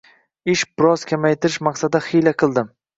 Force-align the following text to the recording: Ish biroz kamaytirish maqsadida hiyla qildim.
Ish 0.53 0.63
biroz 0.79 1.05
kamaytirish 1.13 1.61
maqsadida 1.71 2.05
hiyla 2.11 2.39
qildim. 2.45 2.79